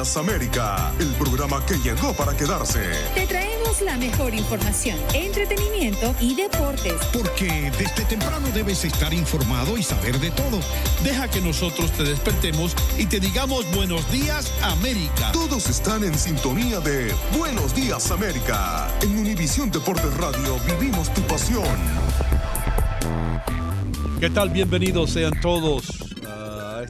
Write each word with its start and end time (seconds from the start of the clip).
América, 0.00 0.94
el 0.98 1.08
programa 1.08 1.64
que 1.66 1.74
llegó 1.74 2.14
para 2.14 2.34
quedarse. 2.34 2.80
Te 3.14 3.26
traemos 3.26 3.82
la 3.82 3.98
mejor 3.98 4.32
información, 4.34 4.96
entretenimiento 5.12 6.14
y 6.18 6.34
deportes. 6.34 6.94
Porque 7.12 7.70
desde 7.78 8.06
temprano 8.06 8.48
debes 8.54 8.82
estar 8.86 9.12
informado 9.12 9.76
y 9.76 9.82
saber 9.82 10.18
de 10.18 10.30
todo. 10.30 10.58
Deja 11.04 11.28
que 11.28 11.42
nosotros 11.42 11.90
te 11.92 12.04
despertemos 12.04 12.74
y 12.96 13.04
te 13.06 13.20
digamos 13.20 13.70
buenos 13.74 14.10
días, 14.10 14.50
América. 14.62 15.32
Todos 15.32 15.68
están 15.68 16.02
en 16.02 16.18
sintonía 16.18 16.80
de 16.80 17.12
Buenos 17.36 17.74
días 17.74 18.10
América. 18.10 18.88
En 19.02 19.18
Univisión 19.18 19.70
Deportes 19.70 20.16
Radio 20.16 20.58
vivimos 20.66 21.12
tu 21.12 21.20
pasión. 21.22 21.76
¿Qué 24.18 24.30
tal? 24.30 24.48
Bienvenidos 24.48 25.10
sean 25.10 25.38
todos 25.42 26.09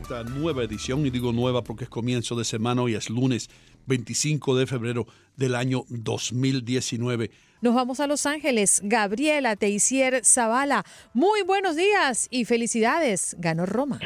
esta 0.00 0.24
nueva 0.24 0.64
edición. 0.64 1.06
Y 1.06 1.10
digo 1.10 1.32
nueva 1.32 1.62
porque 1.62 1.84
es 1.84 1.90
comienzo 1.90 2.36
de 2.36 2.44
semana. 2.44 2.82
Hoy 2.82 2.94
es 2.94 3.10
lunes 3.10 3.48
25 3.86 4.56
de 4.56 4.66
febrero 4.66 5.06
del 5.36 5.54
año 5.54 5.84
2019. 5.88 7.30
Nos 7.60 7.74
vamos 7.74 8.00
a 8.00 8.06
Los 8.06 8.26
Ángeles. 8.26 8.80
Gabriela 8.84 9.56
Teisier 9.56 10.24
Zavala. 10.24 10.84
Muy 11.12 11.42
buenos 11.42 11.76
días 11.76 12.28
y 12.30 12.44
felicidades. 12.44 13.36
Ganó 13.38 13.66
Roma. 13.66 14.00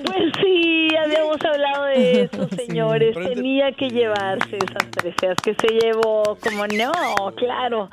Pues 0.05 0.31
sí, 0.41 0.87
habíamos 0.97 1.37
hablado 1.45 1.85
de 1.85 2.21
eso, 2.23 2.47
señores. 2.49 3.15
Tenía 3.15 3.71
que 3.71 3.89
llevarse 3.89 4.57
esas 4.57 4.85
preseas 4.87 5.37
que 5.43 5.55
se 5.55 5.67
llevó, 5.79 6.37
como 6.43 6.67
no, 6.67 7.31
claro. 7.35 7.89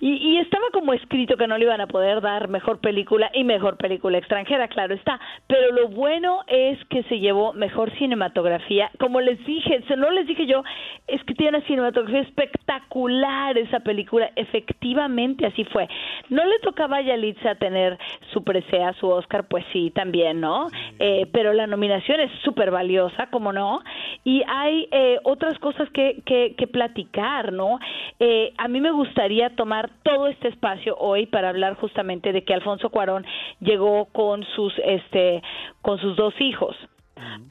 Y, 0.00 0.14
y 0.14 0.38
estaba 0.38 0.64
como 0.72 0.94
escrito 0.94 1.36
que 1.36 1.46
no 1.46 1.58
le 1.58 1.66
iban 1.66 1.80
a 1.80 1.86
poder 1.86 2.22
dar 2.22 2.48
mejor 2.48 2.78
película 2.80 3.30
y 3.34 3.44
mejor 3.44 3.76
película 3.76 4.18
extranjera, 4.18 4.68
claro 4.68 4.94
está. 4.94 5.20
Pero 5.46 5.72
lo 5.72 5.88
bueno 5.88 6.40
es 6.46 6.78
que 6.86 7.02
se 7.04 7.18
llevó 7.18 7.52
mejor 7.52 7.90
cinematografía. 7.98 8.90
Como 8.98 9.20
les 9.20 9.44
dije, 9.44 9.84
no 9.96 10.10
les 10.10 10.26
dije 10.26 10.46
yo, 10.46 10.62
es 11.06 11.22
que 11.24 11.34
tiene 11.34 11.58
una 11.58 11.66
cinematografía 11.66 12.20
espectacular 12.22 13.58
esa 13.58 13.80
película. 13.80 14.30
Efectivamente, 14.36 15.46
así 15.46 15.64
fue. 15.64 15.88
No 16.30 16.44
le 16.44 16.58
tocaba 16.60 16.98
a 16.98 17.02
Yalitza 17.02 17.56
tener 17.56 17.98
su 18.32 18.42
presea, 18.42 18.94
su 18.94 19.08
Oscar, 19.08 19.29
pues 19.48 19.64
sí, 19.72 19.90
también, 19.90 20.40
¿no? 20.40 20.66
Eh, 20.98 21.26
pero 21.32 21.52
la 21.52 21.66
nominación 21.66 22.20
es 22.20 22.30
súper 22.44 22.70
valiosa, 22.70 23.28
como 23.30 23.52
no. 23.52 23.80
Y 24.24 24.42
hay 24.46 24.88
eh, 24.90 25.18
otras 25.24 25.58
cosas 25.58 25.88
que, 25.90 26.20
que, 26.26 26.54
que 26.56 26.66
platicar, 26.66 27.52
¿no? 27.52 27.78
Eh, 28.18 28.52
a 28.58 28.68
mí 28.68 28.80
me 28.80 28.90
gustaría 28.90 29.50
tomar 29.56 29.90
todo 30.02 30.26
este 30.28 30.48
espacio 30.48 30.96
hoy 30.98 31.26
para 31.26 31.48
hablar 31.48 31.74
justamente 31.76 32.32
de 32.32 32.42
que 32.44 32.52
Alfonso 32.54 32.90
Cuarón 32.90 33.24
llegó 33.60 34.06
con 34.06 34.44
sus, 34.56 34.72
este, 34.84 35.42
con 35.82 35.98
sus 35.98 36.16
dos 36.16 36.34
hijos. 36.40 36.76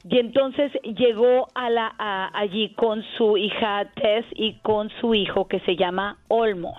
Y 0.08 0.18
entonces 0.18 0.72
llegó 0.82 1.46
a 1.54 1.70
la, 1.70 1.92
a- 1.96 2.30
allí 2.36 2.70
con 2.74 3.04
su 3.16 3.36
hija 3.36 3.86
Tess 3.94 4.24
y 4.34 4.54
con 4.62 4.90
su 5.00 5.14
hijo 5.14 5.46
que 5.46 5.60
se 5.60 5.76
llama 5.76 6.16
Olmo. 6.26 6.74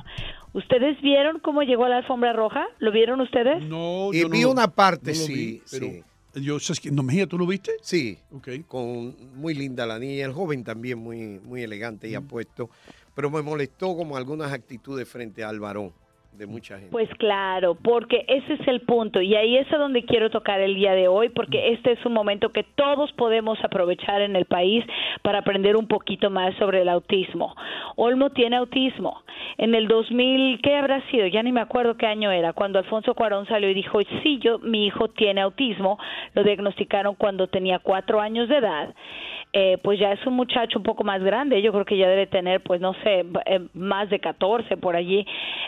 ¿Ustedes 0.53 1.01
vieron 1.01 1.39
cómo 1.39 1.61
llegó 1.63 1.85
a 1.85 1.89
la 1.89 1.97
alfombra 1.97 2.33
roja? 2.33 2.65
¿Lo 2.79 2.91
vieron 2.91 3.21
ustedes? 3.21 3.63
No, 3.63 4.11
yo 4.11 4.23
no 4.27 4.29
vi 4.29 4.41
lo- 4.41 4.51
una 4.51 4.67
parte, 4.69 5.11
no 5.11 5.17
sí, 5.17 5.33
vi, 5.33 5.61
pero 5.71 5.85
sí. 5.87 6.03
Yo 6.33 6.59
sé 6.61 6.73
que 6.81 6.91
no, 6.91 7.03
¿tú 7.27 7.37
lo 7.37 7.45
viste? 7.45 7.71
Sí, 7.81 8.17
Ok. 8.31 8.49
con 8.67 9.15
muy 9.35 9.53
linda 9.53 9.85
la 9.85 9.99
niña, 9.99 10.25
el 10.25 10.31
joven 10.31 10.63
también 10.63 10.97
muy, 10.97 11.39
muy 11.39 11.61
elegante 11.63 12.07
Mm. 12.07 12.11
y 12.11 12.15
apuesto, 12.15 12.69
pero 13.13 13.29
me 13.29 13.41
molestó 13.41 13.95
como 13.97 14.15
algunas 14.15 14.51
actitudes 14.53 15.07
frente 15.09 15.43
al 15.43 15.59
varón 15.59 15.91
de 16.33 16.47
mucha 16.47 16.75
gente. 16.75 16.91
Pues 16.91 17.09
claro, 17.15 17.75
porque 17.75 18.25
ese 18.27 18.53
es 18.53 18.67
el 18.67 18.81
punto 18.81 19.21
y 19.21 19.35
ahí 19.35 19.57
es 19.57 19.71
a 19.73 19.77
donde 19.77 20.03
quiero 20.03 20.29
tocar 20.29 20.59
el 20.61 20.75
día 20.75 20.93
de 20.93 21.07
hoy, 21.07 21.29
porque 21.29 21.73
este 21.73 21.91
es 21.91 22.05
un 22.05 22.13
momento 22.13 22.49
que 22.49 22.63
todos 22.63 23.11
podemos 23.13 23.57
aprovechar 23.63 24.21
en 24.21 24.35
el 24.35 24.45
país 24.45 24.83
para 25.21 25.39
aprender 25.39 25.75
un 25.75 25.87
poquito 25.87 26.29
más 26.29 26.55
sobre 26.55 26.81
el 26.81 26.89
autismo. 26.89 27.55
Olmo 27.95 28.29
tiene 28.31 28.57
autismo. 28.57 29.23
En 29.57 29.75
el 29.75 29.87
2000, 29.87 30.61
¿qué 30.61 30.75
habrá 30.75 31.01
sido? 31.09 31.27
Ya 31.27 31.43
ni 31.43 31.51
me 31.51 31.61
acuerdo 31.61 31.97
qué 31.97 32.07
año 32.07 32.31
era, 32.31 32.53
cuando 32.53 32.79
Alfonso 32.79 33.13
Cuarón 33.13 33.45
salió 33.47 33.69
y 33.69 33.73
dijo, 33.73 33.99
sí, 34.23 34.39
yo, 34.39 34.59
mi 34.59 34.85
hijo 34.85 35.09
tiene 35.09 35.41
autismo, 35.41 35.99
lo 36.33 36.43
diagnosticaron 36.43 37.15
cuando 37.15 37.47
tenía 37.47 37.79
cuatro 37.79 38.21
años 38.21 38.47
de 38.47 38.57
edad. 38.57 38.93
Eh, 39.53 39.77
pues 39.83 39.99
ya 39.99 40.13
es 40.13 40.25
un 40.25 40.35
muchacho 40.35 40.79
un 40.79 40.83
poco 40.83 41.03
más 41.03 41.21
grande, 41.21 41.61
yo 41.61 41.73
creo 41.73 41.83
que 41.83 41.97
ya 41.97 42.07
debe 42.07 42.25
tener, 42.25 42.61
pues 42.61 42.79
no 42.79 42.93
sé, 43.03 43.25
eh, 43.45 43.59
más 43.73 44.09
de 44.09 44.19
14 44.19 44.77
por 44.77 44.95
allí. 44.95 45.25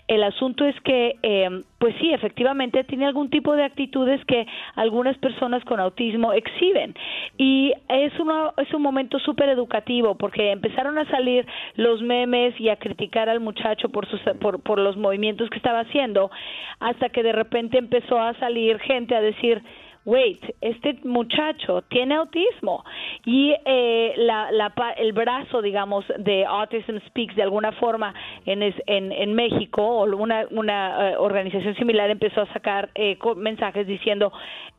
El 0.07 0.23
asunto 0.23 0.63
es 0.63 0.79
que, 0.81 1.17
eh, 1.21 1.49
pues 1.79 1.93
sí, 1.99 2.13
efectivamente 2.13 2.85
tiene 2.85 3.05
algún 3.05 3.29
tipo 3.29 3.53
de 3.57 3.65
actitudes 3.65 4.23
que 4.23 4.47
algunas 4.75 5.17
personas 5.17 5.65
con 5.65 5.81
autismo 5.81 6.31
exhiben. 6.31 6.95
Y 7.37 7.73
es, 7.89 8.17
una, 8.21 8.53
es 8.55 8.73
un 8.73 8.81
momento 8.81 9.19
súper 9.19 9.49
educativo 9.49 10.15
porque 10.15 10.51
empezaron 10.51 10.97
a 10.97 11.05
salir 11.09 11.45
los 11.75 12.01
memes 12.01 12.57
y 12.61 12.69
a 12.69 12.77
criticar 12.77 13.27
al 13.27 13.41
muchacho 13.41 13.89
por, 13.89 14.07
sus, 14.07 14.21
por 14.39 14.79
los 14.79 14.95
movimientos 14.95 15.49
que 15.49 15.57
estaba 15.57 15.81
haciendo, 15.81 16.31
hasta 16.79 17.09
que 17.09 17.21
de 17.21 17.33
repente 17.33 17.79
empezó 17.79 18.17
a 18.17 18.33
salir 18.35 18.79
gente 18.79 19.13
a 19.13 19.19
decir, 19.19 19.61
wait, 20.05 20.41
este 20.61 20.99
muchacho 21.03 21.81
tiene 21.89 22.15
autismo 22.15 22.83
y 23.25 23.55
eh, 23.65 24.13
la, 24.17 24.51
la, 24.51 24.73
el 24.97 25.13
brazo, 25.13 25.61
digamos, 25.61 26.05
de 26.17 26.45
Autism 26.45 26.97
Speaks 27.07 27.35
de 27.35 27.43
alguna 27.43 27.71
forma 27.73 28.13
en, 28.45 28.61
en, 28.63 29.11
en 29.11 29.33
México 29.33 29.81
o 29.81 30.03
una, 30.15 30.45
una 30.51 31.11
eh, 31.11 31.15
organización 31.17 31.75
similar 31.75 32.09
empezó 32.09 32.41
a 32.41 32.53
sacar 32.53 32.89
eh, 32.95 33.17
mensajes 33.37 33.87
diciendo 33.87 34.31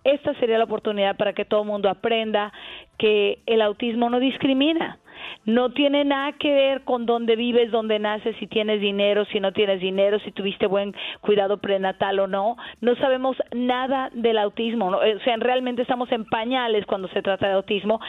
esta 0.05 0.35
sería 0.35 0.59
la 0.59 0.65
oportunidad 0.65 1.17
para 1.17 1.33
que 1.33 1.47
todo 1.47 1.63
el 1.63 1.69
mundo 1.69 1.89
aprenda 1.89 2.53
que 2.99 3.39
el 3.47 3.63
autismo 3.63 4.11
no 4.11 4.21
discrimina 4.21 4.99
no 5.45 5.71
tiene 5.71 6.05
nada 6.05 6.33
que 6.33 6.53
ver 6.53 6.85
con 6.85 7.07
dónde 7.07 7.37
vives, 7.37 7.71
dónde 7.71 7.99
naces, 7.99 8.37
si 8.39 8.47
tienes 8.47 8.81
dinero, 8.81 9.25
si 9.27 9.41
no 9.41 9.53
tienes 9.53 9.81
dinero, 9.81 10.19
si 10.21 10.33
tuviste 10.33 10.67
buen 10.67 10.95
cuidado 11.21 11.59
prenatal 11.59 12.19
o 12.21 12.27
no. 12.27 12.57
No 12.81 12.97
sabemos 12.97 13.37
nada 13.55 14.11
del 14.13 14.39
autismo, 14.39 14.91
¿no? 14.91 14.99
o 14.99 15.21
sea, 15.25 15.37
realmente 15.39 15.83
estamos 15.83 16.11
en 16.13 16.25
pañales 16.25 16.87
cuando 16.87 17.09
se 17.09 17.23
trata 17.23 17.49
de 17.49 17.55
autismo. 17.55 18.01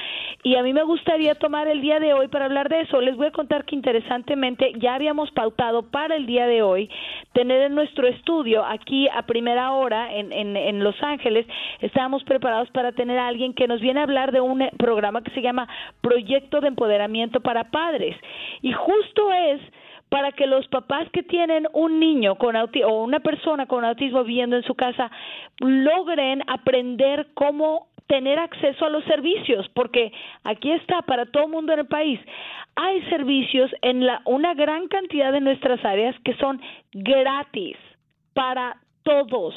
Y 0.43 0.55
a 0.55 0.63
mí 0.63 0.73
me 0.73 0.83
gustaría 0.83 1.35
tomar 1.35 1.67
el 1.67 1.81
día 1.81 1.99
de 1.99 2.13
hoy 2.13 2.27
para 2.27 2.45
hablar 2.45 2.69
de 2.69 2.81
eso. 2.81 3.01
Les 3.01 3.15
voy 3.15 3.27
a 3.27 3.31
contar 3.31 3.65
que 3.65 3.75
interesantemente 3.75 4.73
ya 4.77 4.95
habíamos 4.95 5.31
pautado 5.31 5.83
para 5.83 6.15
el 6.15 6.25
día 6.25 6.47
de 6.47 6.61
hoy 6.61 6.89
tener 7.33 7.61
en 7.63 7.75
nuestro 7.75 8.07
estudio 8.07 8.63
aquí 8.63 9.07
a 9.09 9.23
primera 9.23 9.71
hora 9.71 10.13
en, 10.13 10.31
en, 10.31 10.55
en 10.55 10.83
Los 10.83 10.95
Ángeles, 11.03 11.45
estábamos 11.81 12.23
preparados 12.23 12.69
para 12.69 12.91
tener 12.91 13.17
a 13.19 13.27
alguien 13.27 13.53
que 13.53 13.67
nos 13.67 13.81
viene 13.81 13.99
a 13.99 14.03
hablar 14.03 14.31
de 14.31 14.41
un 14.41 14.69
programa 14.77 15.21
que 15.21 15.31
se 15.31 15.41
llama 15.41 15.67
Proyecto 16.01 16.61
de 16.61 16.69
Empoderamiento 16.69 17.14
para 17.41 17.65
Padres. 17.71 18.15
Y 18.61 18.71
justo 18.73 19.31
es 19.31 19.61
para 20.09 20.31
que 20.31 20.47
los 20.47 20.67
papás 20.67 21.09
que 21.11 21.23
tienen 21.23 21.67
un 21.73 21.99
niño 21.99 22.35
con 22.35 22.55
autismo 22.55 22.89
o 22.89 23.03
una 23.03 23.19
persona 23.19 23.65
con 23.65 23.83
autismo 23.83 24.23
viviendo 24.23 24.55
en 24.55 24.63
su 24.63 24.75
casa 24.75 25.11
logren 25.59 26.43
aprender 26.47 27.27
cómo 27.33 27.87
tener 28.07 28.37
acceso 28.37 28.85
a 28.85 28.89
los 28.89 29.03
servicios, 29.05 29.67
porque 29.73 30.11
aquí 30.43 30.71
está 30.71 31.01
para 31.01 31.25
todo 31.25 31.45
el 31.45 31.51
mundo 31.51 31.73
en 31.73 31.79
el 31.79 31.87
país. 31.87 32.19
Hay 32.75 33.01
servicios 33.09 33.71
en 33.81 34.05
la, 34.05 34.21
una 34.25 34.53
gran 34.53 34.87
cantidad 34.87 35.31
de 35.31 35.41
nuestras 35.41 35.83
áreas 35.83 36.15
que 36.23 36.35
son 36.35 36.61
gratis 36.93 37.77
para 38.33 38.77
todos. 39.05 39.53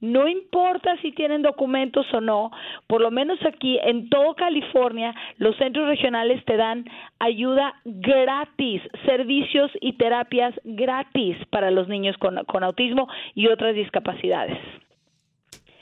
No 0.00 0.28
importa 0.28 0.96
si 1.02 1.12
tienen 1.12 1.42
documentos 1.42 2.06
o 2.12 2.20
no, 2.20 2.50
por 2.86 3.00
lo 3.00 3.10
menos 3.10 3.38
aquí 3.44 3.78
en 3.82 4.08
todo 4.08 4.34
California, 4.34 5.14
los 5.38 5.56
centros 5.56 5.88
regionales 5.88 6.42
te 6.44 6.56
dan 6.56 6.84
ayuda 7.18 7.74
gratis, 7.84 8.82
servicios 9.04 9.70
y 9.80 9.94
terapias 9.94 10.54
gratis 10.64 11.36
para 11.50 11.70
los 11.70 11.88
niños 11.88 12.16
con, 12.18 12.36
con 12.44 12.62
autismo 12.62 13.08
y 13.34 13.48
otras 13.48 13.74
discapacidades. 13.74 14.58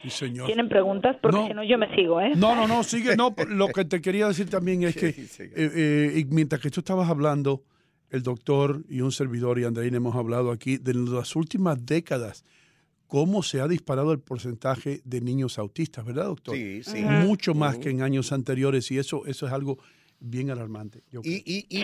señor. 0.08 0.46
¿Tienen 0.46 0.68
preguntas? 0.68 1.16
Porque 1.20 1.48
si 1.48 1.54
no, 1.54 1.62
yo 1.62 1.76
me 1.76 1.94
sigo, 1.94 2.20
¿eh? 2.20 2.32
No, 2.36 2.54
no, 2.54 2.66
no, 2.66 2.82
sigue. 2.82 3.16
No, 3.16 3.34
lo 3.48 3.68
que 3.68 3.84
te 3.84 4.00
quería 4.00 4.28
decir 4.28 4.48
también 4.48 4.84
es 4.84 4.96
que 4.96 5.08
eh, 5.08 5.48
eh, 5.56 6.12
y 6.20 6.24
mientras 6.26 6.60
que 6.60 6.70
tú 6.70 6.80
estabas 6.80 7.10
hablando, 7.10 7.62
el 8.10 8.22
doctor 8.22 8.84
y 8.88 9.00
un 9.00 9.10
servidor 9.10 9.58
y 9.58 9.64
Andreina 9.64 9.96
hemos 9.96 10.14
hablado 10.14 10.52
aquí 10.52 10.78
de 10.78 10.94
las 10.94 11.34
últimas 11.34 11.84
décadas 11.84 12.44
cómo 13.06 13.42
se 13.42 13.60
ha 13.60 13.68
disparado 13.68 14.12
el 14.12 14.18
porcentaje 14.20 15.00
de 15.04 15.20
niños 15.20 15.58
autistas, 15.58 16.04
¿verdad, 16.04 16.24
doctor? 16.26 16.56
Sí, 16.56 16.82
sí. 16.82 16.98
Mucho 17.02 17.54
más 17.54 17.78
que 17.78 17.90
en 17.90 18.02
años 18.02 18.32
anteriores 18.32 18.90
y 18.90 18.98
eso, 18.98 19.24
eso 19.26 19.46
es 19.46 19.52
algo 19.52 19.78
bien 20.20 20.50
alarmante. 20.50 21.02
yo 21.10 21.20
creo. 21.22 21.34
Y, 21.34 21.66
y- 21.68 21.80
y 21.80 21.82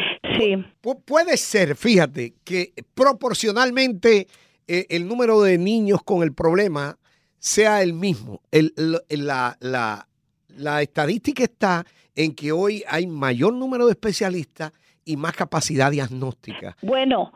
pu- 0.82 1.02
puede 1.04 1.36
ser, 1.36 1.76
fíjate, 1.76 2.34
que 2.42 2.72
proporcionalmente 2.94 4.26
eh, 4.66 4.86
el 4.88 5.06
número 5.06 5.40
de 5.42 5.58
niños 5.58 6.00
con 6.04 6.22
el 6.22 6.32
problema 6.32 6.98
sea 7.38 7.82
el 7.82 7.92
mismo. 7.92 8.42
El- 8.50 8.72
la, 9.08 9.56
la- 9.60 10.08
la 10.48 10.82
estadística 10.82 11.42
está 11.44 11.86
en 12.14 12.34
que 12.34 12.50
hoy 12.52 12.82
hay 12.88 13.06
mayor 13.06 13.52
número 13.54 13.86
de 13.86 13.92
especialistas 13.92 14.72
y 15.04 15.16
más 15.16 15.36
capacidad 15.36 15.90
diagnóstica. 15.90 16.76
Bueno, 16.82 17.32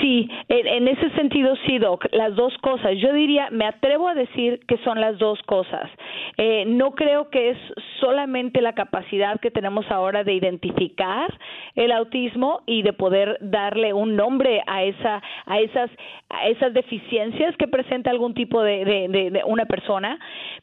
sí, 0.00 0.28
en, 0.48 0.88
ese 0.88 1.10
sentido 1.10 1.54
sí, 1.66 1.78
Doc, 1.78 2.04
las 2.12 2.34
dos 2.34 2.56
cosas. 2.58 2.92
Yo 2.98 3.12
diría, 3.12 3.48
me 3.50 3.66
atrevo 3.66 4.08
a 4.08 4.14
decir 4.14 4.60
que 4.66 4.78
son 4.78 5.00
las 5.00 5.18
dos 5.18 5.38
cosas. 5.42 5.90
Eh, 6.36 6.64
no 6.66 6.92
creo 6.92 7.28
que 7.30 7.50
es 7.50 7.58
solamente 8.00 8.60
la 8.62 8.74
capacidad 8.74 9.40
que 9.40 9.50
tenemos 9.50 9.84
ahora 9.90 10.24
de 10.24 10.34
identificar 10.34 11.36
el 11.74 11.92
autismo 11.92 12.62
y 12.66 12.82
de 12.82 12.92
poder 12.92 13.36
darle 13.40 13.92
un 13.92 14.16
nombre 14.16 14.62
a 14.66 14.84
esa, 14.84 15.22
a 15.46 15.58
esas, 15.58 15.90
a 16.30 16.48
esas 16.48 16.72
deficiencias 16.72 17.56
que 17.56 17.68
presenta 17.68 18.10
algún 18.10 18.34
tipo 18.34 18.62
de, 18.62 18.84
de- 18.84 19.30
de- 19.30 19.42
una 19.44 19.66
persona, 19.66 20.18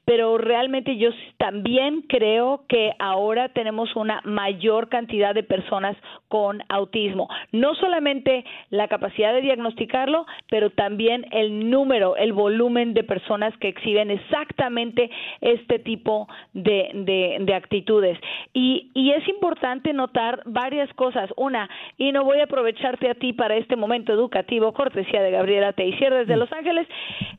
pero 0.06 0.38
realmente 0.38 0.98
yo 0.98 1.10
también 1.38 2.02
creo 2.08 2.66
que 2.68 2.92
ahora 3.00 3.50
tenemos 3.50 3.96
una 3.96 4.22
mayor 4.24 4.90
cantidad 4.90 5.34
de 5.36 5.44
personas 5.44 5.96
con 6.28 6.55
autismo. 6.70 7.28
No 7.52 7.76
solamente 7.76 8.46
la 8.70 8.88
capacidad 8.88 9.34
de 9.34 9.42
diagnosticarlo, 9.42 10.26
pero 10.50 10.70
también 10.70 11.26
el 11.32 11.70
número, 11.70 12.16
el 12.18 12.34
volumen 12.34 12.94
de 12.94 13.04
personas 13.04 13.56
que 13.58 13.68
exhiben 13.70 14.12
exactamente 14.12 15.10
este 15.42 15.80
tipo 15.80 16.28
de, 16.54 16.90
de- 16.94 17.38
de 17.40 17.54
actitudes. 17.54 18.18
Y, 18.54 18.92
y 18.94 19.12
es 19.12 19.28
importante 19.28 19.94
notar 19.94 20.42
varias 20.46 20.92
cosas. 20.94 21.30
Una, 21.38 21.70
y 21.98 22.12
no 22.12 22.24
voy 22.24 22.40
a 22.40 22.44
aprovecharte 22.46 23.10
a 23.10 23.16
ti 23.16 23.34
para 23.34 23.56
este 23.56 23.76
momento 23.76 24.14
educativo, 24.14 24.74
cortesía 24.74 25.22
de 25.22 25.32
Gabriela 25.32 25.74
Teisier 25.74 26.14
desde 26.14 26.38
Los 26.38 26.52
Ángeles. 26.52 26.88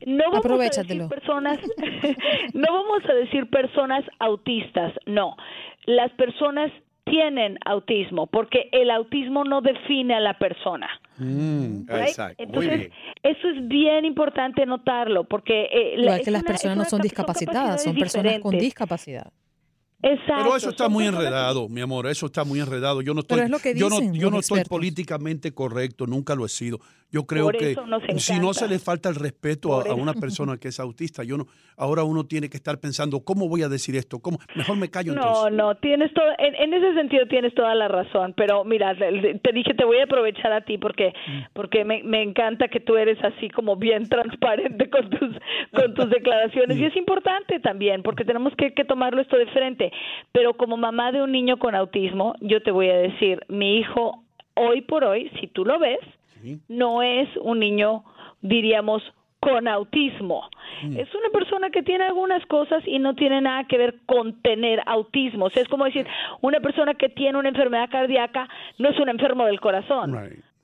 No 0.05 0.23
vamos 0.25 0.45
a 0.45 0.47
decir 0.83 1.09
personas, 1.09 1.59
no 2.53 2.73
vamos 2.73 3.05
a 3.09 3.13
decir 3.13 3.49
personas 3.49 4.03
autistas, 4.19 4.93
no. 5.05 5.35
Las 5.85 6.11
personas 6.11 6.71
tienen 7.09 7.57
autismo, 7.65 8.27
porque 8.27 8.69
el 8.71 8.89
autismo 8.91 9.43
no 9.43 9.61
define 9.61 10.13
a 10.15 10.19
la 10.19 10.37
persona. 10.37 10.87
right? 11.19 12.35
Entonces, 12.37 12.91
eso 13.23 13.47
es 13.49 13.67
bien 13.67 14.05
importante 14.05 14.65
notarlo, 14.65 15.23
porque 15.25 15.65
eh, 15.71 15.93
la- 15.97 16.01
Igual 16.03 16.19
es 16.19 16.25
que 16.25 16.31
las 16.31 16.41
una- 16.41 16.47
personas 16.47 16.77
no 16.77 16.85
son 16.85 16.99
capa- 16.99 17.03
discapacitadas, 17.03 17.83
son 17.83 17.95
personas 17.95 18.39
con 18.39 18.57
discapacidad. 18.57 19.31
Exacto. 19.99 20.33
Pero 20.43 20.55
eso 20.55 20.69
está 20.69 20.89
muy 20.89 21.07
enredado, 21.07 21.67
mi 21.69 21.81
amor, 21.81 22.05
eso 22.05 22.27
está 22.27 22.43
muy 22.43 22.59
enredado. 22.59 23.01
Yo 23.01 23.15
no 23.15 23.21
estoy, 23.21 23.37
Pero 23.37 23.45
es 23.45 23.51
lo 23.51 23.57
que 23.59 23.73
yo 23.73 23.89
no, 23.89 23.95
dicen 23.99 24.13
yo 24.13 24.29
no 24.29 24.39
estoy 24.39 24.63
políticamente 24.63 25.51
correcto, 25.53 26.05
nunca 26.05 26.35
lo 26.35 26.45
he 26.45 26.49
sido. 26.49 26.79
Yo 27.09 27.25
creo 27.25 27.49
que 27.49 27.73
si 28.17 28.37
no 28.39 28.53
se 28.53 28.67
le 28.67 28.79
falta 28.79 29.07
el 29.07 29.15
respeto 29.15 29.73
a, 29.79 29.93
una 29.95 30.13
persona 30.13 30.57
que 30.57 30.67
es 30.67 30.79
autista, 30.79 31.23
yo 31.23 31.37
no, 31.37 31.45
ahora 31.77 32.03
uno 32.03 32.25
tiene 32.25 32.49
que 32.49 32.57
estar 32.57 32.79
pensando, 32.79 33.21
¿cómo 33.21 33.47
voy 33.47 33.63
a 33.63 33.69
decir 33.69 33.95
esto? 33.95 34.19
¿Cómo? 34.19 34.39
Mejor 34.55 34.75
me 34.77 34.89
callo 34.89 35.13
No, 35.13 35.21
entonces. 35.21 35.53
no, 35.57 35.75
tienes 35.75 36.13
todo, 36.13 36.25
en, 36.37 36.53
en 36.55 36.73
ese 36.73 36.93
sentido 36.95 37.25
tienes 37.27 37.53
toda 37.55 37.73
la 37.75 37.87
razón, 37.87 38.33
pero 38.35 38.63
mira, 38.65 38.93
te 38.95 39.51
dije 39.53 39.73
te 39.73 39.85
voy 39.85 39.97
a 39.99 40.03
aprovechar 40.03 40.51
a 40.51 40.61
ti 40.61 40.77
porque 40.77 41.13
Mm. 41.27 41.43
porque 41.53 41.85
me, 41.85 42.03
me 42.03 42.21
encanta 42.21 42.67
que 42.67 42.79
tú 42.79 42.95
eres 42.97 43.17
así 43.23 43.49
como 43.49 43.75
bien 43.77 44.07
transparente 44.09 44.89
con 44.89 45.09
tus 45.09 45.31
con 45.73 45.93
tus 45.93 46.09
declaraciones 46.09 46.77
y 46.77 46.81
Mm. 46.81 46.85
es 46.85 46.95
importante 46.97 47.59
también 47.61 48.03
porque 48.03 48.25
tenemos 48.25 48.53
que, 48.57 48.73
que 48.73 48.83
tomarlo 48.85 49.21
esto 49.21 49.37
de 49.37 49.47
frente, 49.47 49.91
pero 50.33 50.55
como 50.55 50.75
mamá 50.77 51.11
de 51.11 51.21
un 51.21 51.31
niño 51.31 51.57
con 51.57 51.73
autismo, 51.75 52.35
yo 52.41 52.61
te 52.61 52.71
voy 52.71 52.89
a 52.89 52.97
decir, 52.97 53.39
mi 53.47 53.77
hijo 53.79 54.23
hoy 54.55 54.81
por 54.81 55.03
hoy, 55.03 55.31
si 55.39 55.47
tú 55.47 55.63
lo 55.65 55.79
ves, 55.79 55.99
no 56.67 57.01
es 57.01 57.29
un 57.37 57.59
niño, 57.59 58.03
diríamos, 58.41 59.03
con 59.39 59.67
autismo. 59.67 60.49
Es 60.83 61.13
una 61.15 61.29
persona 61.31 61.69
que 61.69 61.83
tiene 61.83 62.05
algunas 62.05 62.45
cosas 62.47 62.83
y 62.85 62.99
no 62.99 63.15
tiene 63.15 63.41
nada 63.41 63.63
que 63.65 63.77
ver 63.77 63.95
con 64.05 64.41
tener 64.41 64.81
autismo. 64.85 65.45
O 65.45 65.49
sea, 65.49 65.63
es 65.63 65.69
como 65.69 65.85
decir, 65.85 66.05
una 66.41 66.59
persona 66.59 66.95
que 66.95 67.09
tiene 67.09 67.37
una 67.37 67.49
enfermedad 67.49 67.89
cardíaca 67.89 68.47
no 68.77 68.89
es 68.89 68.99
un 68.99 69.09
enfermo 69.09 69.45
del 69.45 69.59
corazón. 69.59 70.11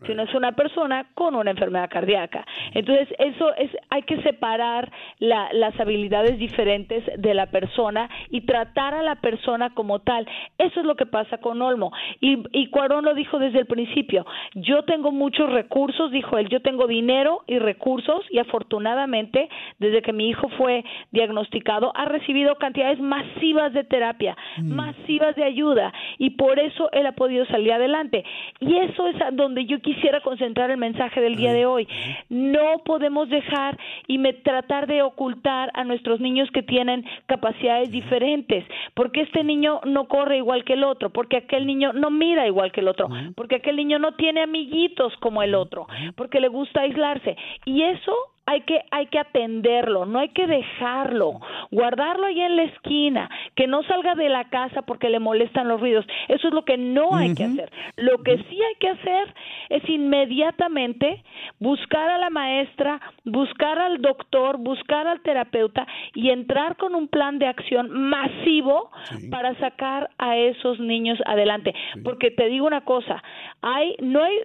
Sino 0.05 0.24
es 0.24 0.33
una 0.33 0.51
persona 0.53 1.05
con 1.13 1.36
una 1.36 1.51
enfermedad 1.51 1.89
cardíaca. 1.89 2.45
Entonces, 2.74 3.07
eso 3.19 3.55
es, 3.55 3.72
hay 3.89 4.03
que 4.03 4.22
separar 4.22 4.91
la- 5.19 5.50
las 5.53 5.79
habilidades 5.79 6.38
diferentes 6.38 7.03
de 7.17 7.33
la 7.33 7.48
persona 7.48 8.10
y 8.29 8.41
tratar 8.41 8.93
a 8.93 9.01
la 9.01 9.15
persona 9.15 9.69
como 9.74 10.00
tal. 10.00 10.27
Eso 10.57 10.79
es 10.81 10.86
lo 10.86 10.95
que 10.95 11.05
pasa 11.05 11.38
con 11.38 11.62
Olmo. 11.62 11.91
Y, 12.19 12.43
y 12.51 12.67
Cuarón 12.67 13.05
lo 13.05 13.13
dijo 13.13 13.39
desde 13.39 13.60
el 13.60 13.65
principio. 13.65 14.25
Yo 14.55 14.83
tengo 14.83 15.12
muchos 15.12 15.51
recursos, 15.51 16.12
dijo 16.12 16.38
él, 16.38 16.50
yo 16.50 16.62
tengo 16.62 16.88
dinero 16.88 17.43
y 17.48 17.60
recursos 17.60 18.22
y 18.29 18.39
afortunadamente, 18.39 19.48
desde 19.79 20.01
que 20.01 20.12
mi 20.13 20.27
hijo 20.29 20.50
fue 20.57 20.83
diagnosticado, 21.12 21.91
ha 21.95 22.05
recibido 22.05 22.55
cantidades 22.55 23.00
masivas 23.00 23.72
de 23.74 23.83
terapia, 23.83 24.36
masivas 24.75 25.36
de 25.36 25.43
ayuda 25.43 25.93
y 26.17 26.31
por 26.31 26.60
eso 26.60 26.89
él 26.91 27.05
ha 27.05 27.13
podido 27.13 27.45
salir 27.45 27.72
adelante. 27.72 28.24
Y 28.60 28.75
eso 28.77 29.07
es 29.07 29.15
donde 29.33 29.65
yo 29.65 29.79
quisiera 29.79 29.92
concentrar 30.21 30.71
el 30.71 30.77
mensaje 30.77 31.21
del 31.21 31.35
día 31.35 31.53
de 31.53 31.65
hoy. 31.65 31.88
No 32.29 32.79
podemos 32.85 33.29
dejar 33.29 33.77
y 34.07 34.17
me, 34.17 34.33
tratar 34.33 34.88
de 34.88 35.01
ocultar 35.01 35.71
a 35.73 35.83
nuestros 35.83 36.19
niños 36.19 36.50
que 36.51 36.63
tienen 36.63 37.05
capacidades 37.25 37.91
diferentes, 37.91 38.65
porque 38.93 39.21
este 39.21 39.43
niño 39.43 39.81
no 39.85 40.07
corre 40.07 40.38
igual 40.38 40.63
que 40.63 40.73
el 40.73 40.83
otro, 40.83 41.12
porque 41.12 41.38
aquel 41.38 41.65
niño 41.65 41.93
no 41.93 42.09
mira 42.09 42.47
igual 42.47 42.71
que 42.71 42.81
el 42.81 42.88
otro, 42.88 43.09
porque 43.35 43.57
aquel 43.57 43.75
niño 43.75 44.00
no 44.00 44.13
tiene 44.15 44.41
amiguitos 44.41 45.15
como 45.17 45.43
el 45.43 45.55
otro, 45.55 45.88
porque 46.15 46.39
le 46.39 46.47
gusta 46.47 46.81
aislarse. 46.81 47.35
Y 47.65 47.83
eso 47.83 48.13
hay 48.45 48.62
que 48.62 48.81
hay 48.91 49.07
que 49.07 49.19
atenderlo, 49.19 50.05
no 50.05 50.19
hay 50.19 50.29
que 50.29 50.47
dejarlo, 50.47 51.39
guardarlo 51.71 52.25
ahí 52.25 52.41
en 52.41 52.57
la 52.57 52.63
esquina, 52.63 53.29
que 53.55 53.67
no 53.67 53.83
salga 53.83 54.15
de 54.15 54.27
la 54.29 54.45
casa 54.50 54.81
porque 54.81 55.09
le 55.09 55.19
molestan 55.19 55.67
los 55.67 55.79
ruidos. 55.79 56.05
Eso 56.27 56.50
es 56.50 56.53
lo 56.53 56.65
que 56.65 56.77
no 56.77 57.15
hay 57.15 57.33
que 57.35 57.45
hacer. 57.45 57.71
Lo 57.95 58.21
que 58.23 58.38
sí 58.38 58.62
hay 58.62 58.75
que 58.79 58.89
hacer 58.89 59.33
es 59.69 59.88
inmediatamente 59.89 61.23
buscar 61.59 62.09
a 62.09 62.17
la 62.17 62.29
maestra, 62.29 63.00
buscar 63.23 63.79
al 63.79 64.01
doctor, 64.01 64.57
buscar 64.57 65.07
al 65.07 65.21
terapeuta 65.21 65.88
y 66.13 66.29
entrar 66.29 66.75
con 66.75 66.95
un 66.95 67.07
plan 67.07 67.39
de 67.39 67.47
acción 67.47 67.89
masivo 67.91 68.91
para 69.31 69.55
sacar 69.59 70.09
a 70.17 70.35
esos 70.38 70.79
niños 70.79 71.17
adelante. 71.25 71.73
Porque 72.03 72.31
te 72.31 72.50
digo 72.50 72.67
una 72.67 72.81
cosa, 72.81 73.23
hay 73.62 73.95
no 74.01 74.21
hay 74.21 74.35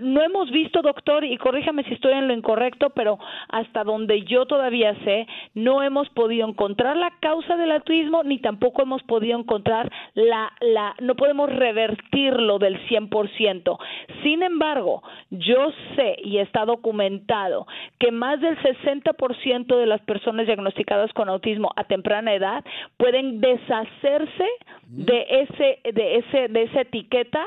no 0.00 0.22
hemos 0.22 0.50
visto 0.50 0.80
doctor 0.80 1.24
y 1.24 1.36
corríjame 1.38 1.82
si 1.84 1.94
estoy 1.94 2.12
en 2.12 2.28
lo 2.28 2.34
incorrecto, 2.34 2.90
pero 2.90 3.18
hasta 3.48 3.84
donde 3.84 4.22
yo 4.22 4.46
todavía 4.46 4.94
sé, 5.04 5.26
no 5.54 5.82
hemos 5.82 6.08
podido 6.10 6.48
encontrar 6.48 6.96
la 6.96 7.12
causa 7.20 7.56
del 7.56 7.72
autismo 7.72 8.22
ni 8.24 8.38
tampoco 8.38 8.82
hemos 8.82 9.02
podido 9.02 9.38
encontrar 9.38 9.90
la 10.14 10.52
la 10.60 10.94
no 11.00 11.14
podemos 11.14 11.50
revertirlo 11.50 12.58
del 12.58 12.78
100%. 12.88 13.78
Sin 14.22 14.42
embargo, 14.42 15.02
yo 15.30 15.72
sé 15.96 16.16
y 16.22 16.38
está 16.38 16.64
documentado 16.64 17.66
que 17.98 18.10
más 18.10 18.40
del 18.40 18.56
60% 18.58 19.76
de 19.76 19.86
las 19.86 20.00
personas 20.02 20.46
diagnosticadas 20.46 21.12
con 21.12 21.28
autismo 21.28 21.70
a 21.76 21.84
temprana 21.84 22.34
edad 22.34 22.64
pueden 22.96 23.40
deshacerse 23.40 24.46
de 24.88 25.26
ese 25.30 25.80
de 25.92 26.16
ese 26.16 26.48
de 26.48 26.62
esa 26.62 26.80
etiqueta 26.82 27.44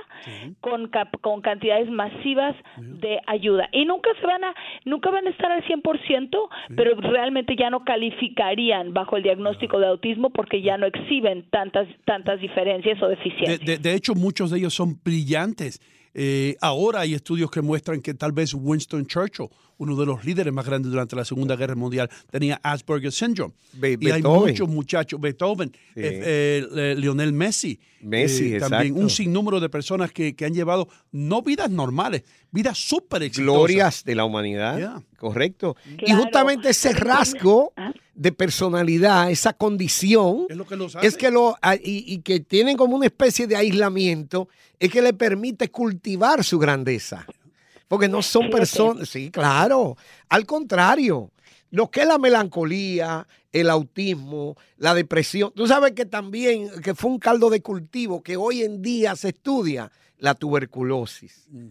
con 0.60 0.90
con 1.22 1.42
cantidades 1.42 1.90
masivas 1.90 2.56
de 2.78 3.20
ayuda. 3.28 3.70
Y 3.72 3.86
nunca 3.86 4.10
se 4.20 4.28
van 4.28 4.44
a 4.44 4.54
nunca 4.86 5.10
van 5.10 5.28
a 5.28 5.30
estar 5.30 5.52
al 5.52 5.64
100%, 5.64 5.82
pero 6.76 6.96
realmente 6.96 7.56
ya 7.58 7.70
no 7.70 7.84
calificarían 7.84 8.94
bajo 8.94 9.18
el 9.18 9.24
diagnóstico 9.24 9.80
de 9.80 9.88
autismo 9.88 10.30
porque 10.30 10.62
ya 10.62 10.78
no 10.78 10.86
exhiben 10.86 11.46
tantas 11.50 11.88
tantas 12.06 12.40
diferencias 12.40 13.02
o 13.02 13.08
deficiencias. 13.08 13.60
De, 13.60 13.78
de 13.78 13.94
hecho, 13.94 14.16
muchos 14.16 14.52
de 14.52 14.60
ellos 14.60 14.74
son 14.74 15.00
brillantes. 15.04 15.80
Eh, 16.14 16.56
ahora 16.62 17.02
hay 17.02 17.14
estudios 17.14 17.50
que 17.50 17.62
muestran 17.62 18.02
que 18.02 18.14
tal 18.14 18.34
vez 18.34 18.54
Winston 18.54 19.06
Churchill, 19.06 19.48
uno 19.82 19.96
de 19.96 20.06
los 20.06 20.24
líderes 20.24 20.54
más 20.54 20.64
grandes 20.64 20.92
durante 20.92 21.16
la 21.16 21.26
Segunda 21.26 21.56
Guerra 21.56 21.74
Mundial, 21.74 22.08
tenía 22.30 22.60
Asperger 22.62 23.12
syndrome. 23.12 23.56
y 23.82 24.12
hay 24.12 24.22
muchos 24.22 24.70
muchachos, 24.70 25.20
Beethoven, 25.20 25.72
eh, 25.96 26.64
eh, 26.76 26.96
Lionel 26.96 27.34
Messi, 27.34 27.80
Messi 28.02 28.60
también 28.60 28.96
un 28.96 29.10
sinnúmero 29.10 29.60
de 29.60 29.70
personas 29.70 30.12
que, 30.12 30.36
que, 30.36 30.46
han 30.46 30.54
llevado 30.54 30.88
no 31.12 31.42
vidas 31.42 31.72
normales, 31.72 32.24
vidas 32.52 32.78
súper 32.78 33.24
exitosas. 33.24 33.56
Glorias 33.56 34.04
de 34.04 34.14
la 34.14 34.26
humanidad, 34.26 35.02
correcto. 35.18 35.76
Y 36.06 36.12
justamente 36.14 36.70
ese 36.70 36.94
rasgo 36.94 37.74
¿Ah? 37.76 37.92
de 38.14 38.32
personalidad, 38.32 39.32
esa 39.32 39.54
condición, 39.54 40.46
es, 41.02 41.18
que 41.18 41.32
lo 41.32 41.58
ah, 41.60 41.76
y, 41.76 42.20
que 42.20 42.40
tienen 42.40 42.78
como 42.78 42.96
una 42.96 43.08
especie 43.08 43.48
de 43.48 43.56
aislamiento, 43.56 44.48
es 44.80 44.92
que 44.92 45.02
le 45.02 45.14
permite 45.14 45.72
cultivar 45.72 46.44
su 46.44 46.60
grandeza. 46.60 47.26
Porque 47.92 48.08
no 48.08 48.22
son 48.22 48.50
personas, 48.50 49.10
sí, 49.10 49.30
claro. 49.32 49.98
Al 50.30 50.46
contrario, 50.46 51.30
lo 51.72 51.92
que 51.92 52.00
es 52.00 52.08
la 52.08 52.18
melancolía, 52.18 53.28
el 53.52 53.70
autismo, 53.70 54.56
la 54.78 54.96
depresión, 54.96 55.52
tú 55.54 55.68
sabes 55.68 55.92
que 55.92 56.06
también 56.06 56.70
que 56.82 56.96
fue 56.96 57.12
un 57.12 57.20
caldo 57.20 57.50
de 57.50 57.62
cultivo 57.62 58.24
que 58.24 58.38
hoy 58.38 58.62
en 58.62 58.82
día 58.82 59.18
se 59.18 59.28
estudia 59.28 59.92
la 60.20 60.36
tuberculosis. 60.36 61.48
Mm. 61.50 61.68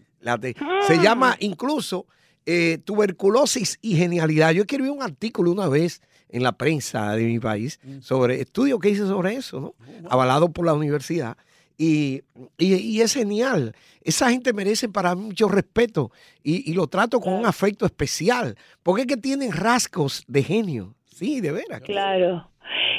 se 0.87 0.93
ah. 0.93 1.03
llama 1.03 1.37
incluso 1.41 2.05
eh, 2.45 2.77
tuberculosis 2.85 3.79
y 3.81 3.97
genialidad. 3.97 4.51
Yo 4.51 4.61
escribí 4.65 4.91
un 4.91 5.03
artículo 5.03 5.51
una 5.51 5.69
vez 5.69 6.03
en 6.29 6.43
la 6.43 6.53
prensa 6.53 7.17
de 7.17 7.25
mi 7.25 7.39
país 7.39 7.81
mm. 7.83 8.01
sobre 8.03 8.43
estudios 8.43 8.79
que 8.79 8.91
hice 8.91 9.07
sobre 9.07 9.37
eso, 9.37 9.59
¿no? 9.59 9.67
Oh, 9.69 10.11
Avalado 10.11 10.51
por 10.51 10.67
la 10.67 10.75
universidad. 10.75 11.39
Y, 11.83 12.25
y, 12.59 13.01
es 13.01 13.15
genial. 13.15 13.75
Esa 14.03 14.29
gente 14.29 14.53
merece 14.53 14.91
para 14.91 15.15
mí 15.15 15.23
mucho 15.23 15.49
respeto 15.49 16.13
y, 16.43 16.71
y, 16.71 16.75
lo 16.75 16.89
trato 16.89 17.21
con 17.21 17.33
un 17.33 17.47
afecto 17.47 17.87
especial, 17.87 18.59
porque 18.83 19.03
es 19.03 19.07
que 19.07 19.17
tienen 19.17 19.51
rasgos 19.51 20.23
de 20.29 20.43
genio. 20.43 20.95
Sí, 21.07 21.41
de 21.41 21.53
veras. 21.53 21.81
Claro. 21.81 22.50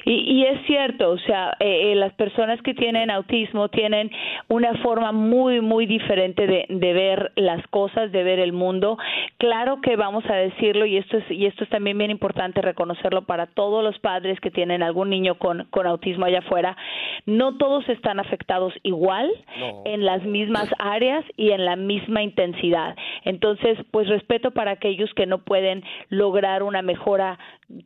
Y, 0.06 0.44
es 0.46 0.66
cierto, 0.66 1.12
o 1.12 1.18
sea, 1.20 1.56
eh, 1.60 1.92
eh, 1.92 1.96
las 1.96 2.14
personas 2.14 2.62
que 2.62 2.74
tienen 2.74 3.12
autismo 3.12 3.70
tienen 3.70 4.10
una 4.48 4.74
forma 4.76 5.12
muy, 5.12 5.62
muy 5.62 5.86
diferente 5.86 6.48
de, 6.48 6.66
de, 6.70 6.94
ver 6.94 7.32
las 7.36 7.66
cosas, 7.68 8.12
de 8.12 8.24
ver 8.24 8.40
el 8.40 8.54
mundo. 8.54 8.98
Claro 9.38 9.80
que 9.82 9.96
vamos 9.96 10.24
a 10.30 10.36
decirlo, 10.36 10.86
y 10.86 10.98
esto 10.98 11.18
es, 11.18 11.32
y 11.32 11.46
esto 11.46 11.64
es 11.64 11.70
también 11.70 11.98
bien 11.98 12.12
importante 12.12 12.62
reconocerlo 12.62 13.24
para 13.24 13.48
todos 13.48 13.84
los 13.84 13.98
padres 14.00 14.40
que 14.40 14.52
tienen 14.52 14.82
algún 14.84 15.10
niño 15.10 15.36
con, 15.36 15.68
con 15.70 15.86
autismo 15.86 16.26
allá 16.26 16.40
afuera, 16.40 16.76
no 17.26 17.58
todos 17.58 17.88
están 17.90 18.20
afectados 18.20 18.74
igual 18.84 19.30
en 19.86 20.06
las 20.06 20.24
mismas 20.24 20.68
áreas 20.80 21.24
y 21.38 21.52
en 21.52 21.66
la 21.66 21.76
misma 21.76 22.24
intensidad. 22.24 22.96
Entonces, 23.24 23.78
pues 23.92 24.08
respeto 24.08 24.52
para 24.52 24.72
aquellos 24.72 25.14
que 25.14 25.26
no 25.26 25.40
pueden 25.40 25.84
lograr 26.10 26.64
una 26.64 26.82
mejora 26.82 27.38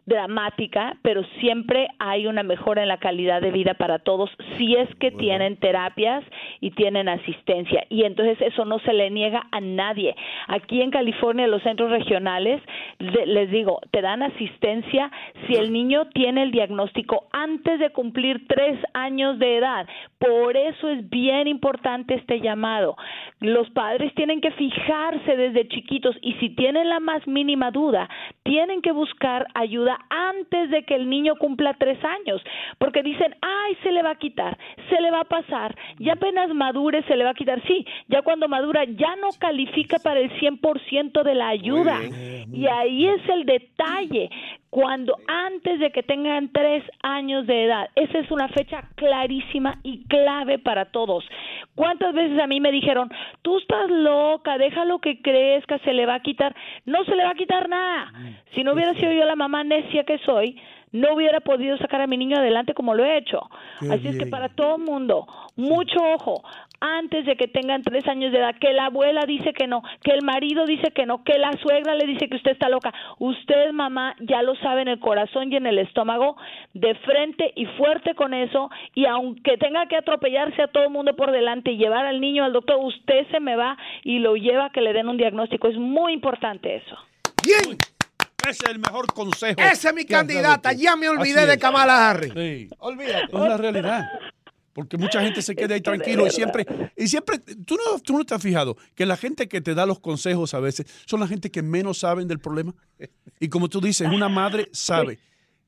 dramática, 0.06 0.98
pero 1.02 1.24
siempre 1.40 1.88
hay 2.00 2.28
una 2.28 2.44
mejora 2.44 2.82
en 2.82 2.88
la 2.88 2.98
calidad 2.98 3.42
de 3.42 3.52
vida 3.52 3.74
para 3.76 4.00
todos 4.00 4.30
si 4.58 4.76
es 4.76 4.94
que 4.96 5.12
tienen 5.12 5.58
terapias 5.58 6.24
y 6.60 6.72
tienen 6.72 7.10
asistencia. 7.10 7.86
Y 7.90 8.04
entonces 8.04 8.42
eso 8.42 8.66
no 8.66 8.80
se 8.80 8.94
le 8.94 9.10
niega 9.10 9.48
a 9.52 9.62
nadie. 9.62 10.16
Aquí 10.48 10.82
en 10.82 10.92
California, 10.92 11.48
los 11.48 11.64
centros 11.64 11.92
regionales, 11.92 12.62
les 13.00 13.52
digo, 13.52 13.80
te 13.92 14.02
dan 14.02 14.24
asistencia 14.24 15.12
si 15.48 15.56
el 15.56 15.72
niño 15.72 16.08
tiene 16.14 16.44
el 16.44 16.52
diagnóstico 16.52 17.28
antes 17.32 17.80
de 17.80 17.92
cumplir 17.92 18.48
tres 18.48 18.80
años 18.94 19.40
de 19.40 19.58
edad. 19.58 19.88
Por 20.18 20.58
eso 20.58 20.90
es 20.90 21.10
bien 21.10 21.48
importante 21.48 22.16
este 22.16 22.42
llamado. 22.42 22.96
Los 23.40 23.70
padres 23.72 24.14
tienen 24.16 24.42
que 24.42 24.52
fijarse 24.52 25.36
desde 25.36 25.68
chiquitos 25.68 26.16
y 26.22 26.34
si 26.34 26.50
tienen 26.50 26.90
la 26.90 27.00
más 27.00 27.28
mínima 27.28 27.72
duda, 27.72 28.10
tienen 28.44 28.82
que 28.82 28.92
buscar 28.92 29.48
ayuda 29.54 29.75
antes 30.10 30.70
de 30.70 30.84
que 30.84 30.96
el 30.96 31.10
niño 31.10 31.36
cumpla 31.36 31.74
tres 31.74 31.98
años, 32.04 32.42
porque 32.78 33.04
dicen, 33.04 33.36
ay, 33.42 33.78
se 33.84 33.92
le 33.92 34.02
va 34.02 34.12
a 34.12 34.16
quitar, 34.16 34.58
se 34.90 35.02
le 35.02 35.12
va 35.12 35.22
a 35.22 35.26
pasar, 35.26 35.76
ya 36.00 36.14
apenas 36.14 36.54
madure 36.54 37.04
se 37.04 37.16
le 37.16 37.24
va 37.24 37.32
a 37.32 37.36
quitar. 37.36 37.62
Sí, 37.68 37.86
ya 38.08 38.22
cuando 38.22 38.48
madura 38.48 38.84
ya 38.86 39.16
no 39.16 39.30
califica 39.40 39.98
para 40.00 40.20
el 40.20 40.32
100% 40.40 41.24
de 41.24 41.36
la 41.36 41.50
ayuda. 41.50 42.00
Y 42.52 42.68
ahí 42.68 43.08
es 43.08 43.28
el 43.30 43.46
detalle 43.46 44.30
cuando 44.76 45.16
antes 45.26 45.80
de 45.80 45.90
que 45.90 46.04
tengan 46.04 46.52
tres 46.52 46.84
años 47.02 47.48
de 47.48 47.64
edad. 47.64 47.90
Esa 47.96 48.20
es 48.20 48.30
una 48.30 48.50
fecha 48.50 48.84
clarísima 48.96 49.80
y 49.84 50.04
clave 50.08 50.60
para 50.60 50.92
todos. 50.92 51.24
¿Cuántas 51.76 52.14
veces 52.14 52.38
a 52.42 52.46
mí 52.46 52.60
me 52.60 52.74
dijeron, 52.74 53.10
tú 53.42 53.58
estás 53.58 53.90
loca, 53.90 54.58
déjalo 54.58 55.00
que 55.00 55.22
crezca, 55.22 55.80
se 55.80 55.94
le 55.94 56.06
va 56.06 56.16
a 56.16 56.20
quitar? 56.20 56.54
No 56.86 57.06
se 57.06 57.16
le 57.16 57.24
va 57.24 57.30
a 57.30 57.36
quitar 57.36 57.70
nada. 57.70 58.12
Si 58.54 58.66
no 58.66 58.74
hubiera 58.74 58.94
sido 58.96 59.14
yo 59.14 59.24
la 59.24 59.38
mamá 59.38 59.64
necia 59.64 60.04
que 60.04 60.18
soy, 60.26 60.60
no 60.92 61.14
hubiera 61.14 61.40
podido 61.40 61.78
sacar 61.78 62.02
a 62.02 62.08
mi 62.08 62.18
niño 62.18 62.38
adelante 62.38 62.74
como 62.74 62.96
lo 62.96 63.06
he 63.06 63.18
hecho. 63.18 63.50
Así 63.90 64.10
es 64.10 64.18
que 64.18 64.26
para 64.26 64.50
todo 64.50 64.76
el 64.76 64.84
mundo, 64.84 65.26
mucho 65.56 66.00
ojo 66.02 66.44
antes 66.86 67.26
de 67.26 67.36
que 67.36 67.48
tengan 67.48 67.82
tres 67.82 68.08
años 68.08 68.32
de 68.32 68.38
edad, 68.38 68.56
que 68.60 68.72
la 68.74 68.86
abuela 68.86 69.22
dice 69.28 69.54
que 69.54 69.68
no, 69.68 69.82
que 70.04 70.12
el 70.12 70.24
marido 70.24 70.66
dice 70.66 70.92
que 70.92 71.06
no, 71.06 71.24
que 71.24 71.38
la 71.40 71.52
suegra 71.54 71.96
le 71.96 72.06
dice 72.06 72.30
que 72.30 72.36
usted 72.36 72.52
está 72.52 72.70
loca. 72.70 72.94
Usted, 73.18 73.72
mamá, 73.72 74.16
ya 74.20 74.44
lo 74.44 74.56
sabe 74.58 74.84
en 74.84 74.90
el 74.90 75.00
corazón 75.00 75.52
y 75.52 75.56
en 75.56 75.66
el 75.66 75.80
estómago, 75.80 76.38
de 76.74 76.94
frente 76.96 77.52
y 77.56 77.66
fuerte 77.78 78.14
con 78.14 78.34
eso, 78.34 78.70
y 78.94 79.06
aunque 79.06 79.58
tenga 79.58 79.88
que 79.88 79.98
atropellarse 79.98 80.62
a 80.62 80.68
todo 80.68 80.84
el 80.84 80.92
mundo 80.92 81.16
por 81.16 81.32
delante 81.32 81.72
y 81.72 81.78
llevar 81.78 82.06
al 82.06 82.22
niño 82.22 82.44
al 82.44 82.54
doctor, 82.54 82.78
usted 82.82 83.26
se 83.32 83.40
me 83.40 83.56
va 83.56 83.78
y 84.04 84.20
lo 84.20 84.36
lleva 84.36 84.66
a 84.66 84.70
que 84.70 84.82
le 84.82 84.94
den 84.94 85.10
un 85.10 85.18
diagnóstico. 85.18 85.68
Es 85.68 85.78
muy 85.78 86.14
importante 86.14 86.76
eso. 86.76 86.98
Bien. 87.44 87.78
Ese 88.48 88.64
es 88.66 88.70
el 88.70 88.80
mejor 88.80 89.08
consejo. 89.08 89.60
Esa 89.60 89.90
es 89.90 89.96
mi 89.96 90.06
candidata. 90.06 90.72
Ya 90.74 90.96
me 90.96 91.10
olvidé 91.10 91.48
de 91.48 91.58
Kamala 91.58 92.12
Harris. 92.12 92.32
Sí. 92.32 92.68
Olvídate. 92.78 93.26
Es 93.26 93.40
la 93.40 93.58
realidad 93.58 94.06
porque 94.76 94.98
mucha 94.98 95.22
gente 95.22 95.42
se 95.42 95.56
queda 95.56 95.74
ahí 95.74 95.82
tranquilo 95.82 96.28
y 96.28 96.32
siempre, 96.32 96.66
y 96.98 97.08
siempre, 97.08 97.40
¿tú 97.40 97.78
no, 97.78 97.98
tú 98.02 98.18
no 98.18 98.26
te 98.26 98.36
has 98.36 98.44
fijado 98.44 98.76
que 98.94 99.06
la 99.06 99.16
gente 99.16 99.48
que 99.48 99.62
te 99.62 99.74
da 99.74 99.86
los 99.86 100.02
consejos 100.02 100.54
a 100.54 100.60
veces 100.60 100.86
son 101.06 101.22
la 101.22 101.28
gente 101.28 101.50
que 101.50 101.62
menos 101.62 102.00
saben 102.00 102.28
del 102.28 102.40
problema. 102.40 102.76
Y 103.40 103.48
como 103.48 103.70
tú 103.70 103.80
dices, 103.80 104.10
una 104.10 104.28
madre 104.28 104.68
sabe, 104.74 105.18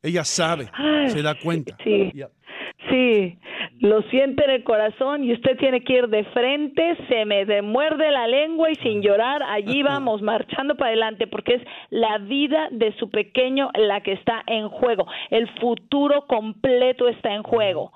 ella 0.04 0.26
sabe, 0.26 0.70
se 1.08 1.22
da 1.22 1.40
cuenta. 1.40 1.78
Sí. 1.86 2.12
Sí, 2.90 3.40
lo 3.80 4.02
siente 4.04 4.44
en 4.44 4.50
el 4.50 4.64
corazón 4.64 5.24
y 5.24 5.34
usted 5.34 5.58
tiene 5.58 5.84
que 5.84 5.94
ir 5.94 6.08
de 6.08 6.24
frente, 6.26 6.98
se 7.08 7.26
me 7.26 7.46
demuerde 7.46 8.12
la 8.12 8.28
lengua 8.28 8.72
y 8.72 8.76
sin 8.76 9.02
llorar, 9.02 9.44
allí 9.44 9.84
vamos 9.84 10.22
marchando 10.22 10.76
para 10.76 10.90
adelante 10.90 11.28
porque 11.28 11.56
es 11.56 11.62
la 11.92 12.18
vida 12.18 12.70
de 12.72 12.92
su 12.94 13.10
pequeño 13.10 13.70
la 13.76 14.02
que 14.02 14.14
está 14.14 14.44
en 14.48 14.70
juego, 14.70 15.06
el 15.30 15.48
futuro 15.60 16.26
completo 16.26 17.08
está 17.08 17.34
en 17.34 17.44
juego. 17.44 17.92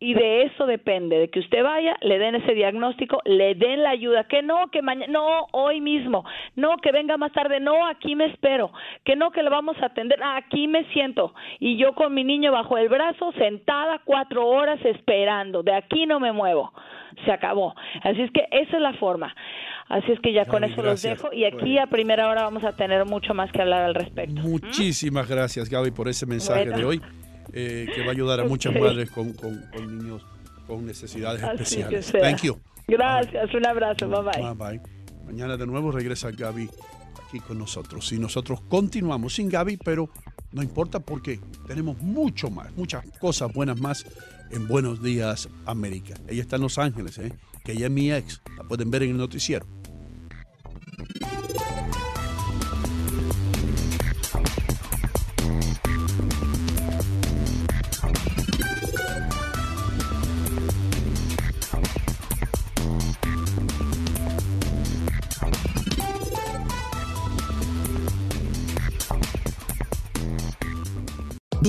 Y 0.00 0.14
de 0.14 0.44
eso 0.44 0.66
depende, 0.66 1.18
de 1.18 1.28
que 1.28 1.40
usted 1.40 1.62
vaya, 1.62 1.96
le 2.00 2.18
den 2.18 2.36
ese 2.36 2.54
diagnóstico, 2.54 3.20
le 3.24 3.54
den 3.54 3.82
la 3.82 3.90
ayuda, 3.90 4.24
que 4.24 4.42
no, 4.42 4.68
que 4.68 4.80
mañana, 4.80 5.12
no, 5.12 5.46
hoy 5.52 5.80
mismo, 5.80 6.24
no, 6.54 6.76
que 6.78 6.92
venga 6.92 7.16
más 7.16 7.32
tarde, 7.32 7.60
no, 7.60 7.86
aquí 7.86 8.14
me 8.14 8.26
espero, 8.26 8.70
que 9.04 9.16
no, 9.16 9.30
que 9.32 9.42
lo 9.42 9.50
vamos 9.50 9.76
a 9.82 9.86
atender, 9.86 10.18
aquí 10.22 10.66
me 10.66 10.84
siento. 10.92 11.34
Y 11.58 11.76
yo 11.76 11.94
con 11.94 12.14
mi 12.14 12.24
niño 12.24 12.52
bajo 12.52 12.78
el 12.78 12.88
brazo, 12.88 13.32
sentada, 13.32 14.00
cuatro 14.04 14.46
horas 14.46 14.82
esperando, 14.84 15.25
de 15.62 15.74
aquí 15.74 16.06
no 16.06 16.20
me 16.20 16.32
muevo, 16.32 16.72
se 17.24 17.32
acabó. 17.32 17.74
Así 18.02 18.22
es 18.22 18.30
que 18.32 18.46
esa 18.50 18.76
es 18.76 18.82
la 18.82 18.94
forma. 18.94 19.34
Así 19.88 20.10
es 20.12 20.20
que 20.20 20.32
ya 20.32 20.44
con 20.46 20.64
eso 20.64 20.82
los 20.82 21.00
dejo 21.02 21.32
y 21.32 21.44
aquí 21.44 21.78
a 21.78 21.86
primera 21.86 22.28
hora 22.28 22.42
vamos 22.42 22.64
a 22.64 22.72
tener 22.74 23.04
mucho 23.04 23.34
más 23.34 23.50
que 23.52 23.62
hablar 23.62 23.82
al 23.84 23.94
respecto. 23.94 24.40
Muchísimas 24.42 25.28
gracias, 25.28 25.68
Gaby, 25.68 25.90
por 25.92 26.08
ese 26.08 26.26
mensaje 26.26 26.64
Bueno. 26.70 26.78
de 26.78 26.84
hoy, 26.84 27.02
eh, 27.52 27.86
que 27.94 28.00
va 28.02 28.08
a 28.08 28.10
ayudar 28.10 28.40
a 28.40 28.44
muchas 28.44 28.74
Ok. 28.74 28.80
madres 28.82 29.10
con, 29.10 29.32
con- 29.34 29.62
con 29.72 29.98
niños 29.98 30.26
con 30.66 30.84
necesidades 30.84 31.42
Así 31.44 31.80
especiales. 31.80 32.12
Thank 32.12 32.42
you. 32.42 32.58
Gracias, 32.88 33.54
un 33.54 33.66
abrazo, 33.66 34.08
bye 34.08 34.22
bye. 34.22 34.54
Bye 34.54 34.78
bye. 34.78 34.80
Mañana 35.24 35.56
de 35.56 35.66
nuevo 35.66 35.92
regresa 35.92 36.30
Gaby 36.32 36.68
aquí 37.28 37.38
con 37.40 37.58
nosotros. 37.58 38.12
Y 38.12 38.18
nosotros 38.18 38.60
continuamos 38.62 39.34
sin 39.34 39.48
Gaby, 39.48 39.76
pero 39.84 40.08
no 40.52 40.62
importa 40.62 41.00
porque 41.00 41.40
tenemos 41.66 42.00
mucho 42.00 42.50
más, 42.50 42.74
muchas 42.76 43.04
cosas 43.18 43.52
buenas 43.52 43.80
más 43.80 44.04
en 44.50 44.68
Buenos 44.68 45.02
Días 45.02 45.48
América. 45.64 46.14
Ella 46.28 46.42
está 46.42 46.56
en 46.56 46.62
Los 46.62 46.78
Ángeles, 46.78 47.18
¿eh? 47.18 47.32
que 47.64 47.72
ella 47.72 47.86
es 47.86 47.92
mi 47.92 48.12
ex. 48.12 48.40
La 48.56 48.64
pueden 48.64 48.90
ver 48.90 49.02
en 49.02 49.10
el 49.10 49.16
noticiero. 49.16 49.66